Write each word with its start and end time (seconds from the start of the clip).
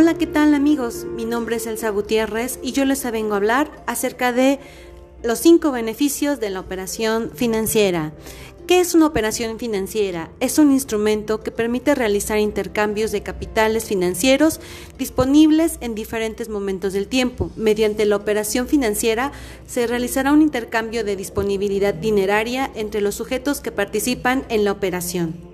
Hola, 0.00 0.14
¿qué 0.14 0.28
tal 0.28 0.54
amigos? 0.54 1.06
Mi 1.16 1.24
nombre 1.24 1.56
es 1.56 1.66
Elsa 1.66 1.88
Gutiérrez 1.88 2.60
y 2.62 2.70
yo 2.70 2.84
les 2.84 3.02
vengo 3.10 3.34
a 3.34 3.38
hablar 3.38 3.82
acerca 3.88 4.32
de 4.32 4.60
los 5.24 5.40
cinco 5.40 5.72
beneficios 5.72 6.38
de 6.38 6.50
la 6.50 6.60
operación 6.60 7.32
financiera. 7.34 8.12
¿Qué 8.68 8.78
es 8.78 8.94
una 8.94 9.06
operación 9.06 9.58
financiera? 9.58 10.30
Es 10.38 10.60
un 10.60 10.70
instrumento 10.70 11.40
que 11.40 11.50
permite 11.50 11.96
realizar 11.96 12.38
intercambios 12.38 13.10
de 13.10 13.24
capitales 13.24 13.86
financieros 13.86 14.60
disponibles 14.98 15.78
en 15.80 15.96
diferentes 15.96 16.48
momentos 16.48 16.92
del 16.92 17.08
tiempo. 17.08 17.50
Mediante 17.56 18.06
la 18.06 18.14
operación 18.14 18.68
financiera 18.68 19.32
se 19.66 19.88
realizará 19.88 20.32
un 20.32 20.42
intercambio 20.42 21.02
de 21.02 21.16
disponibilidad 21.16 21.92
dineraria 21.92 22.70
entre 22.76 23.00
los 23.00 23.16
sujetos 23.16 23.60
que 23.60 23.72
participan 23.72 24.44
en 24.48 24.64
la 24.64 24.70
operación. 24.70 25.47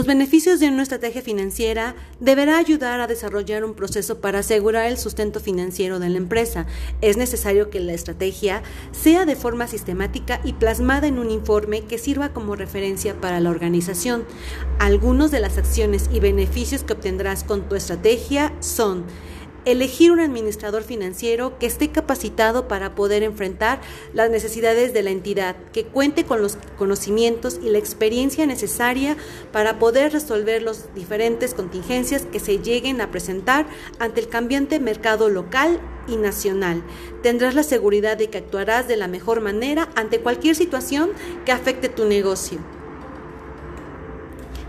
Los 0.00 0.06
beneficios 0.06 0.60
de 0.60 0.68
una 0.68 0.82
estrategia 0.82 1.20
financiera 1.20 1.94
deberá 2.20 2.56
ayudar 2.56 3.02
a 3.02 3.06
desarrollar 3.06 3.66
un 3.66 3.74
proceso 3.74 4.18
para 4.22 4.38
asegurar 4.38 4.86
el 4.86 4.96
sustento 4.96 5.40
financiero 5.40 5.98
de 5.98 6.08
la 6.08 6.16
empresa. 6.16 6.64
Es 7.02 7.18
necesario 7.18 7.68
que 7.68 7.80
la 7.80 7.92
estrategia 7.92 8.62
sea 8.92 9.26
de 9.26 9.36
forma 9.36 9.66
sistemática 9.66 10.40
y 10.42 10.54
plasmada 10.54 11.06
en 11.06 11.18
un 11.18 11.30
informe 11.30 11.82
que 11.82 11.98
sirva 11.98 12.32
como 12.32 12.56
referencia 12.56 13.20
para 13.20 13.40
la 13.40 13.50
organización. 13.50 14.24
Algunos 14.78 15.30
de 15.32 15.40
las 15.40 15.58
acciones 15.58 16.08
y 16.10 16.18
beneficios 16.18 16.82
que 16.82 16.94
obtendrás 16.94 17.44
con 17.44 17.68
tu 17.68 17.74
estrategia 17.74 18.54
son 18.60 19.04
Elegir 19.66 20.10
un 20.10 20.20
administrador 20.20 20.82
financiero 20.82 21.58
que 21.58 21.66
esté 21.66 21.90
capacitado 21.90 22.66
para 22.66 22.94
poder 22.94 23.22
enfrentar 23.22 23.80
las 24.14 24.30
necesidades 24.30 24.94
de 24.94 25.02
la 25.02 25.10
entidad, 25.10 25.54
que 25.72 25.84
cuente 25.84 26.24
con 26.24 26.40
los 26.40 26.56
conocimientos 26.78 27.60
y 27.62 27.68
la 27.68 27.76
experiencia 27.76 28.46
necesaria 28.46 29.18
para 29.52 29.78
poder 29.78 30.12
resolver 30.12 30.62
las 30.62 30.94
diferentes 30.94 31.52
contingencias 31.52 32.24
que 32.24 32.40
se 32.40 32.58
lleguen 32.58 33.02
a 33.02 33.10
presentar 33.10 33.66
ante 33.98 34.20
el 34.20 34.28
cambiante 34.28 34.80
mercado 34.80 35.28
local 35.28 35.78
y 36.08 36.16
nacional. 36.16 36.82
Tendrás 37.22 37.54
la 37.54 37.62
seguridad 37.62 38.16
de 38.16 38.30
que 38.30 38.38
actuarás 38.38 38.88
de 38.88 38.96
la 38.96 39.08
mejor 39.08 39.42
manera 39.42 39.90
ante 39.94 40.20
cualquier 40.20 40.56
situación 40.56 41.10
que 41.44 41.52
afecte 41.52 41.90
tu 41.90 42.06
negocio 42.06 42.58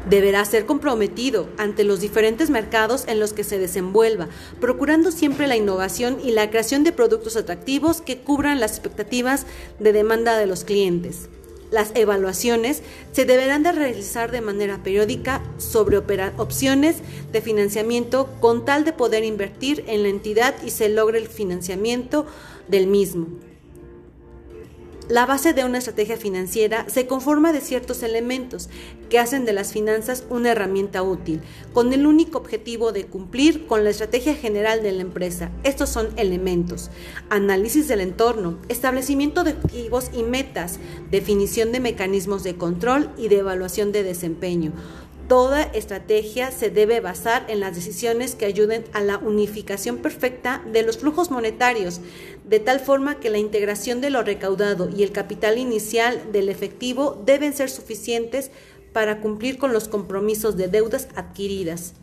deberá 0.10 0.44
ser 0.46 0.66
comprometido 0.66 1.50
ante 1.58 1.84
los 1.84 2.00
diferentes 2.02 2.50
mercados 2.50 3.06
en 3.08 3.20
los 3.20 3.34
que 3.34 3.44
se 3.44 3.58
desenvuelva, 3.58 4.28
procurando 4.60 5.12
siempre 5.12 5.48
la 5.48 5.56
innovación 5.56 6.18
y 6.24 6.32
la 6.32 6.50
creación 6.50 6.84
de 6.84 6.92
productos 6.92 7.36
atractivos 7.36 8.02
que 8.02 8.20
cubran 8.20 8.60
las 8.60 8.72
expectativas 8.72 9.46
de 9.80 9.94
demanda 9.94 10.38
de 10.38 10.48
los 10.48 10.64
clientes. 10.64 11.30
Las 11.72 11.92
evaluaciones 11.96 12.82
se 13.14 13.24
deberán 13.24 13.64
de 13.64 13.72
realizar 13.72 14.30
de 14.32 14.42
manera 14.42 14.84
periódica 14.84 15.42
sobre 15.58 15.98
opciones 16.38 16.98
de 17.32 17.42
financiamiento 17.42 18.28
con 18.42 18.66
tal 18.66 18.84
de 18.84 18.92
poder 18.92 19.24
invertir 19.24 19.86
en 19.88 20.04
la 20.04 20.10
entidad 20.10 20.54
y 20.66 20.72
se 20.72 20.90
logre 20.90 21.18
el 21.18 21.30
financiamiento 21.30 22.26
del 22.68 22.88
mismo. 22.88 23.28
La 25.10 25.26
base 25.26 25.54
de 25.54 25.66
una 25.66 25.80
estrategia 25.80 26.16
financiera 26.16 26.86
se 26.88 27.08
conforma 27.08 27.52
de 27.52 27.60
ciertos 27.60 28.02
elementos 28.04 28.70
que 29.10 29.20
hacen 29.20 29.46
de 29.46 29.52
las 29.52 29.74
finanzas 29.74 30.24
una 30.30 30.52
herramienta 30.52 31.04
útil, 31.04 31.42
con 31.74 31.92
el 31.92 32.06
único 32.06 32.38
objetivo 32.38 32.92
de 32.92 33.06
cumplir 33.06 33.68
con 33.68 33.84
la 33.84 33.90
estrategia 33.90 34.36
general 34.36 34.84
de 34.84 34.94
la 34.94 35.02
empresa. 35.02 35.52
Estos 35.64 35.90
son 35.90 36.10
elementos. 36.16 36.92
Análisis 37.30 37.88
del 37.88 38.00
entorno, 38.00 38.60
establecimiento 38.70 39.44
de 39.44 39.52
objetivos 39.52 40.12
y 40.14 40.24
metas, 40.24 40.80
definición 41.10 41.72
de 41.72 41.82
mecanismos 41.82 42.44
de 42.44 42.56
control 42.56 43.10
y 43.18 43.28
de 43.28 43.40
evaluación 43.40 43.92
de 43.92 44.04
desempeño 44.04 44.72
Toda 45.32 45.64
estrategia 45.64 46.52
se 46.52 46.70
debe 46.70 47.00
basar 47.00 47.46
en 47.48 47.62
las 47.62 47.74
decisiones 47.74 48.36
que 48.36 48.44
ayuden 48.44 48.84
a 48.92 49.00
la 49.00 49.18
unificación 49.18 50.00
perfecta 50.00 50.62
de 50.74 50.84
los 50.84 50.98
flujos 50.98 51.32
monetarios, 51.32 52.02
de 52.44 52.60
tal 52.60 52.82
forma 52.82 53.22
que 53.22 53.30
la 53.30 53.38
integración 53.38 54.02
de 54.02 54.10
lo 54.10 54.24
recaudado 54.24 54.90
y 54.90 55.04
el 55.04 55.14
capital 55.14 55.58
inicial 55.58 56.34
del 56.34 56.50
efectivo 56.50 57.24
deben 57.26 57.54
ser 57.54 57.70
suficientes 57.70 58.52
para 58.92 59.22
cumplir 59.22 59.58
con 59.58 59.72
los 59.72 59.88
compromisos 59.88 60.58
de 60.58 60.68
deudas 60.68 61.08
adquiridas. 61.16 61.94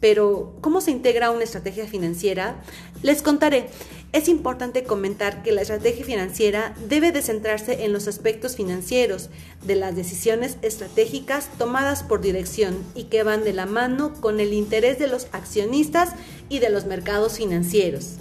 Pero, 0.00 0.54
¿cómo 0.60 0.80
se 0.80 0.92
integra 0.92 1.30
una 1.30 1.44
estrategia 1.44 1.86
financiera? 1.86 2.62
Les 3.02 3.22
contaré. 3.22 3.68
Es 4.12 4.28
importante 4.28 4.84
comentar 4.84 5.42
que 5.42 5.52
la 5.52 5.60
estrategia 5.62 6.04
financiera 6.04 6.74
debe 6.88 7.12
de 7.12 7.20
centrarse 7.20 7.84
en 7.84 7.92
los 7.92 8.08
aspectos 8.08 8.56
financieros 8.56 9.28
de 9.64 9.74
las 9.74 9.96
decisiones 9.96 10.56
estratégicas 10.62 11.50
tomadas 11.58 12.04
por 12.04 12.20
dirección 12.20 12.78
y 12.94 13.04
que 13.04 13.22
van 13.22 13.44
de 13.44 13.52
la 13.52 13.66
mano 13.66 14.14
con 14.20 14.40
el 14.40 14.54
interés 14.54 14.98
de 14.98 15.08
los 15.08 15.26
accionistas 15.32 16.14
y 16.48 16.60
de 16.60 16.70
los 16.70 16.86
mercados 16.86 17.36
financieros. 17.36 18.18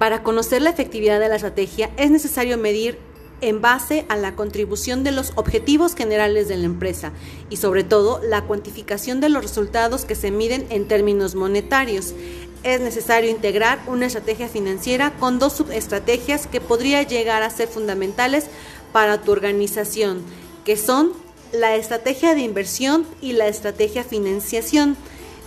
Para 0.00 0.22
conocer 0.22 0.62
la 0.62 0.70
efectividad 0.70 1.20
de 1.20 1.28
la 1.28 1.34
estrategia 1.34 1.90
es 1.98 2.10
necesario 2.10 2.56
medir 2.56 2.98
en 3.42 3.60
base 3.60 4.06
a 4.08 4.16
la 4.16 4.34
contribución 4.34 5.04
de 5.04 5.12
los 5.12 5.34
objetivos 5.34 5.94
generales 5.94 6.48
de 6.48 6.56
la 6.56 6.64
empresa 6.64 7.12
y 7.50 7.58
sobre 7.58 7.84
todo 7.84 8.18
la 8.22 8.44
cuantificación 8.44 9.20
de 9.20 9.28
los 9.28 9.42
resultados 9.42 10.06
que 10.06 10.14
se 10.14 10.30
miden 10.30 10.66
en 10.70 10.88
términos 10.88 11.34
monetarios. 11.34 12.14
Es 12.62 12.80
necesario 12.80 13.28
integrar 13.28 13.78
una 13.88 14.06
estrategia 14.06 14.48
financiera 14.48 15.12
con 15.20 15.38
dos 15.38 15.52
subestrategias 15.52 16.46
que 16.46 16.62
podría 16.62 17.02
llegar 17.02 17.42
a 17.42 17.50
ser 17.50 17.68
fundamentales 17.68 18.46
para 18.94 19.20
tu 19.20 19.32
organización, 19.32 20.22
que 20.64 20.78
son 20.78 21.12
la 21.52 21.76
estrategia 21.76 22.34
de 22.34 22.40
inversión 22.40 23.04
y 23.20 23.34
la 23.34 23.48
estrategia 23.48 24.02
financiación. 24.02 24.96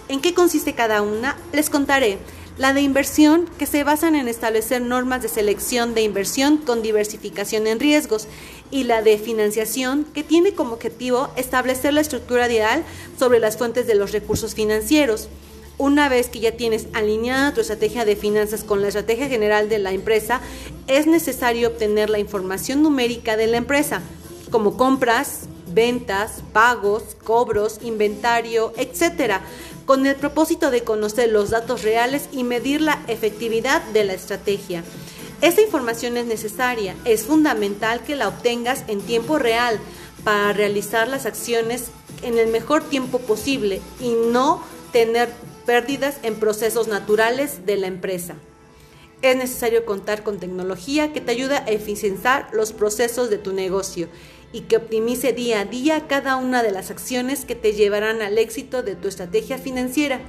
¿En 0.09 0.21
qué 0.21 0.35
consiste 0.35 0.75
cada 0.75 1.01
una? 1.01 1.37
Les 1.53 1.71
contaré. 1.71 2.19
La 2.57 2.71
de 2.71 2.81
inversión, 2.81 3.49
que 3.57 3.65
se 3.65 3.83
basan 3.83 4.13
en 4.13 4.27
establecer 4.27 4.79
normas 4.79 5.23
de 5.23 5.27
selección 5.27 5.95
de 5.95 6.03
inversión 6.03 6.57
con 6.57 6.83
diversificación 6.83 7.65
en 7.65 7.79
riesgos, 7.79 8.27
y 8.69 8.83
la 8.83 9.01
de 9.01 9.17
financiación, 9.17 10.05
que 10.13 10.23
tiene 10.23 10.53
como 10.53 10.73
objetivo 10.73 11.29
establecer 11.35 11.93
la 11.93 12.01
estructura 12.01 12.47
ideal 12.47 12.83
sobre 13.17 13.39
las 13.39 13.57
fuentes 13.57 13.87
de 13.87 13.95
los 13.95 14.11
recursos 14.11 14.53
financieros. 14.53 15.29
Una 15.79 16.09
vez 16.09 16.29
que 16.29 16.39
ya 16.39 16.51
tienes 16.51 16.87
alineada 16.93 17.55
tu 17.55 17.61
estrategia 17.61 18.05
de 18.05 18.15
finanzas 18.15 18.63
con 18.63 18.81
la 18.81 18.89
estrategia 18.89 19.27
general 19.27 19.67
de 19.67 19.79
la 19.79 19.91
empresa, 19.91 20.39
es 20.85 21.07
necesario 21.07 21.69
obtener 21.69 22.11
la 22.11 22.19
información 22.19 22.83
numérica 22.83 23.35
de 23.35 23.47
la 23.47 23.57
empresa, 23.57 24.01
como 24.51 24.77
compras, 24.77 25.47
ventas, 25.73 26.43
pagos, 26.53 27.15
cobros, 27.23 27.79
inventario, 27.81 28.73
etcétera, 28.77 29.41
con 29.85 30.05
el 30.05 30.15
propósito 30.15 30.71
de 30.71 30.83
conocer 30.83 31.29
los 31.29 31.49
datos 31.49 31.83
reales 31.83 32.29
y 32.31 32.43
medir 32.43 32.81
la 32.81 33.03
efectividad 33.07 33.81
de 33.93 34.05
la 34.05 34.13
estrategia. 34.13 34.83
Esta 35.41 35.61
información 35.61 36.15
es 36.15 36.25
necesaria, 36.25 36.95
es 37.03 37.23
fundamental 37.23 38.01
que 38.03 38.15
la 38.15 38.29
obtengas 38.29 38.83
en 38.87 39.01
tiempo 39.01 39.39
real 39.39 39.79
para 40.23 40.53
realizar 40.53 41.07
las 41.07 41.25
acciones 41.25 41.85
en 42.21 42.37
el 42.37 42.47
mejor 42.47 42.83
tiempo 42.83 43.19
posible 43.19 43.81
y 43.99 44.13
no 44.31 44.63
tener 44.93 45.29
pérdidas 45.65 46.15
en 46.23 46.35
procesos 46.35 46.87
naturales 46.87 47.65
de 47.65 47.77
la 47.77 47.87
empresa. 47.87 48.35
Es 49.21 49.35
necesario 49.35 49.85
contar 49.85 50.23
con 50.23 50.39
tecnología 50.39 51.13
que 51.13 51.21
te 51.21 51.31
ayude 51.31 51.55
a 51.55 51.65
eficientar 51.65 52.49
los 52.53 52.73
procesos 52.73 53.29
de 53.29 53.37
tu 53.37 53.53
negocio 53.53 54.07
y 54.53 54.61
que 54.61 54.77
optimice 54.77 55.33
día 55.33 55.61
a 55.61 55.65
día 55.65 56.07
cada 56.07 56.37
una 56.37 56.63
de 56.63 56.71
las 56.71 56.91
acciones 56.91 57.43
que 57.43 57.55
te 57.55 57.73
llevarán 57.73 58.21
al 58.21 58.37
éxito 58.37 58.83
de 58.83 58.95
tu 58.95 59.09
estrategia 59.09 59.57
financiera. 59.57 60.21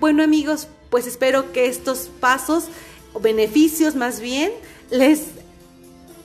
Bueno 0.00 0.24
amigos, 0.24 0.66
pues 0.90 1.06
espero 1.06 1.52
que 1.52 1.66
estos 1.66 2.10
pasos 2.20 2.64
o 3.12 3.20
beneficios 3.20 3.94
más 3.94 4.20
bien 4.20 4.50
les 4.90 5.26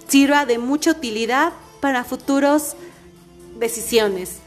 sirva 0.08 0.46
de 0.46 0.58
mucha 0.58 0.92
utilidad 0.92 1.54
para 1.82 2.04
futuras 2.06 2.76
decisiones. 3.60 4.38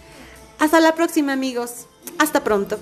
Hasta 0.58 0.80
la 0.80 0.94
próxima 0.94 1.34
amigos. 1.34 1.86
Hasta 2.18 2.42
pronto. 2.42 2.78